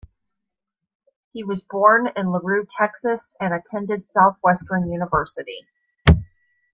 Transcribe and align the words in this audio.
He 1.31 1.43
was 1.43 1.61
born 1.61 2.07
in 2.15 2.31
LaRue, 2.31 2.65
Texas 2.67 3.35
and 3.39 3.53
attended 3.53 4.03
Southwestern 4.03 4.91
University. 4.91 5.67